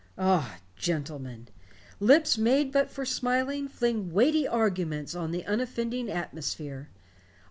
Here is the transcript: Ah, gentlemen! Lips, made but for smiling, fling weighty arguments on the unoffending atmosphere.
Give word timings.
Ah, 0.17 0.57
gentlemen! 0.75 1.47
Lips, 1.99 2.35
made 2.35 2.71
but 2.71 2.89
for 2.89 3.05
smiling, 3.05 3.67
fling 3.67 4.11
weighty 4.11 4.47
arguments 4.47 5.13
on 5.13 5.29
the 5.29 5.45
unoffending 5.45 6.09
atmosphere. 6.09 6.89